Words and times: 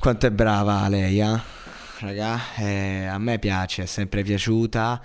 Quanto 0.00 0.26
è 0.26 0.30
brava 0.30 0.88
lei, 0.88 1.20
eh? 1.20 1.38
Raga, 1.98 2.54
eh, 2.56 3.04
a 3.04 3.18
me 3.18 3.38
piace, 3.38 3.82
è 3.82 3.86
sempre 3.86 4.22
piaciuta. 4.22 4.98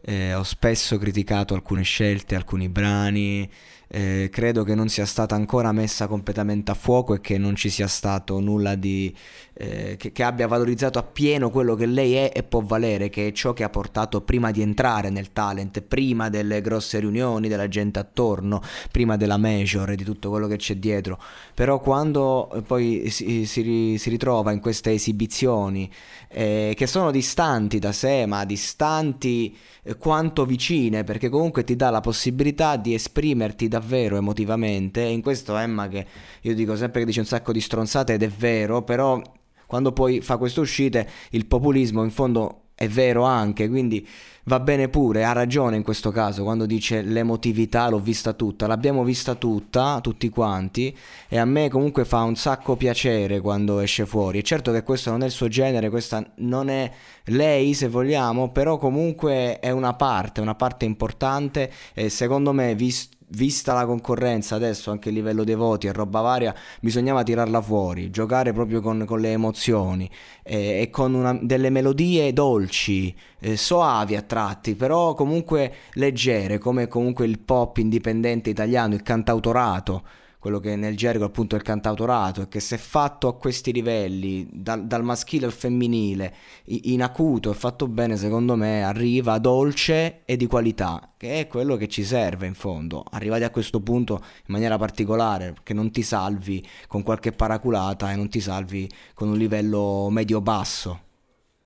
Eh, 0.00 0.32
ho 0.32 0.42
spesso 0.42 0.96
criticato 0.96 1.52
alcune 1.52 1.82
scelte, 1.82 2.34
alcuni 2.34 2.70
brani. 2.70 3.46
Eh, 3.90 4.28
credo 4.30 4.64
che 4.64 4.74
non 4.74 4.88
sia 4.88 5.06
stata 5.06 5.34
ancora 5.34 5.72
messa 5.72 6.06
completamente 6.06 6.70
a 6.70 6.74
fuoco 6.74 7.14
e 7.14 7.20
che 7.20 7.38
non 7.38 7.56
ci 7.56 7.70
sia 7.70 7.86
stato 7.86 8.38
nulla 8.38 8.74
di 8.74 9.14
eh, 9.60 9.96
che, 9.98 10.12
che, 10.12 10.22
abbia 10.22 10.46
valorizzato 10.46 11.00
appieno 11.00 11.50
quello 11.50 11.74
che 11.74 11.86
lei 11.86 12.14
è 12.14 12.30
e 12.32 12.44
può 12.44 12.60
valere, 12.60 13.08
che 13.08 13.28
è 13.28 13.32
ciò 13.32 13.52
che 13.52 13.64
ha 13.64 13.68
portato 13.68 14.20
prima 14.20 14.52
di 14.52 14.62
entrare 14.62 15.10
nel 15.10 15.32
talent, 15.32 15.80
prima 15.80 16.28
delle 16.28 16.60
grosse 16.60 17.00
riunioni, 17.00 17.48
della 17.48 17.66
gente 17.66 17.98
attorno, 17.98 18.62
prima 18.92 19.16
della 19.16 19.36
major 19.36 19.90
e 19.90 19.96
di 19.96 20.04
tutto 20.04 20.30
quello 20.30 20.46
che 20.46 20.56
c'è 20.56 20.76
dietro. 20.76 21.20
Però 21.54 21.80
quando 21.80 22.48
eh, 22.52 22.62
poi 22.62 23.10
si, 23.10 23.46
si, 23.46 23.96
si 23.98 24.10
ritrova 24.10 24.52
in 24.52 24.60
queste 24.60 24.92
esibizioni 24.92 25.90
eh, 26.28 26.72
che 26.76 26.86
sono 26.86 27.10
distanti 27.10 27.80
da 27.80 27.90
sé, 27.90 28.26
ma 28.26 28.44
distanti 28.44 29.56
eh, 29.82 29.96
quanto 29.96 30.46
vicine, 30.46 31.02
perché 31.02 31.28
comunque 31.28 31.64
ti 31.64 31.74
dà 31.74 31.90
la 31.90 32.00
possibilità 32.00 32.76
di 32.76 32.94
esprimerti 32.94 33.66
davvero 33.78 34.16
emotivamente. 34.16 35.04
E 35.04 35.10
in 35.10 35.22
questo 35.22 35.56
Emma 35.56 35.88
che 35.88 36.06
io 36.42 36.54
dico 36.54 36.76
sempre 36.76 37.00
che 37.00 37.06
dice 37.06 37.20
un 37.20 37.26
sacco 37.26 37.52
di 37.52 37.60
stronzate 37.60 38.14
ed 38.14 38.22
è 38.22 38.28
vero, 38.28 38.82
però 38.82 39.20
quando 39.66 39.92
poi 39.92 40.20
fa 40.20 40.36
queste 40.36 40.60
uscite 40.60 41.08
il 41.30 41.46
populismo 41.46 42.02
in 42.02 42.10
fondo 42.10 42.62
è 42.74 42.88
vero 42.88 43.24
anche, 43.24 43.68
quindi 43.68 44.06
va 44.44 44.60
bene 44.60 44.88
pure, 44.88 45.24
ha 45.24 45.32
ragione 45.32 45.74
in 45.74 45.82
questo 45.82 46.12
caso 46.12 46.44
quando 46.44 46.64
dice 46.64 47.02
l'emotività 47.02 47.88
l'ho 47.88 47.98
vista 47.98 48.34
tutta, 48.34 48.68
l'abbiamo 48.68 49.02
vista 49.02 49.34
tutta, 49.34 49.98
tutti 50.00 50.28
quanti, 50.28 50.96
e 51.28 51.38
a 51.38 51.44
me 51.44 51.68
comunque 51.68 52.04
fa 52.04 52.22
un 52.22 52.36
sacco 52.36 52.76
piacere 52.76 53.40
quando 53.40 53.80
esce 53.80 54.06
fuori. 54.06 54.38
E 54.38 54.42
certo 54.42 54.70
che 54.70 54.84
questo 54.84 55.10
non 55.10 55.22
è 55.22 55.26
il 55.26 55.32
suo 55.32 55.48
genere, 55.48 55.90
questa 55.90 56.24
non 56.36 56.70
è 56.70 56.90
lei 57.24 57.74
se 57.74 57.88
vogliamo, 57.88 58.52
però 58.52 58.78
comunque 58.78 59.58
è 59.58 59.70
una 59.70 59.94
parte, 59.94 60.40
una 60.40 60.54
parte 60.54 60.84
importante 60.84 61.72
e 61.94 62.08
secondo 62.08 62.52
me 62.52 62.76
visto 62.76 63.17
vista 63.30 63.72
la 63.72 63.84
concorrenza 63.86 64.54
adesso 64.54 64.90
anche 64.90 65.08
a 65.08 65.12
livello 65.12 65.44
dei 65.44 65.54
voti 65.54 65.86
e 65.86 65.92
roba 65.92 66.20
varia, 66.20 66.54
bisognava 66.80 67.22
tirarla 67.22 67.60
fuori, 67.60 68.10
giocare 68.10 68.52
proprio 68.52 68.80
con, 68.80 69.04
con 69.06 69.20
le 69.20 69.32
emozioni 69.32 70.08
eh, 70.42 70.80
e 70.80 70.90
con 70.90 71.14
una, 71.14 71.38
delle 71.40 71.70
melodie 71.70 72.32
dolci, 72.32 73.14
eh, 73.40 73.56
soavi 73.56 74.16
a 74.16 74.22
tratti, 74.22 74.74
però 74.74 75.14
comunque 75.14 75.72
leggere, 75.94 76.58
come 76.58 76.88
comunque 76.88 77.26
il 77.26 77.38
pop 77.38 77.78
indipendente 77.78 78.50
italiano, 78.50 78.94
il 78.94 79.02
cantautorato 79.02 80.02
quello 80.38 80.60
che 80.60 80.76
nel 80.76 80.96
gergo 80.96 81.24
appunto 81.24 81.54
è 81.54 81.58
il 81.58 81.64
cantautorato 81.64 82.42
e 82.42 82.48
che 82.48 82.60
se 82.60 82.78
fatto 82.78 83.28
a 83.28 83.36
questi 83.36 83.72
livelli, 83.72 84.48
dal, 84.50 84.86
dal 84.86 85.02
maschile 85.02 85.46
al 85.46 85.52
femminile, 85.52 86.34
in 86.64 87.02
acuto 87.02 87.50
e 87.50 87.54
fatto 87.54 87.88
bene, 87.88 88.16
secondo 88.16 88.54
me 88.54 88.82
arriva 88.82 89.38
dolce 89.38 90.22
e 90.24 90.36
di 90.36 90.46
qualità, 90.46 91.12
che 91.16 91.40
è 91.40 91.46
quello 91.46 91.76
che 91.76 91.88
ci 91.88 92.04
serve 92.04 92.46
in 92.46 92.54
fondo. 92.54 93.04
Arrivati 93.10 93.44
a 93.44 93.50
questo 93.50 93.80
punto 93.80 94.14
in 94.22 94.52
maniera 94.52 94.78
particolare, 94.78 95.54
che 95.62 95.74
non 95.74 95.90
ti 95.90 96.02
salvi 96.02 96.64
con 96.86 97.02
qualche 97.02 97.32
paraculata 97.32 98.12
e 98.12 98.16
non 98.16 98.28
ti 98.28 98.40
salvi 98.40 98.88
con 99.14 99.28
un 99.28 99.36
livello 99.36 100.08
medio-basso. 100.10 101.06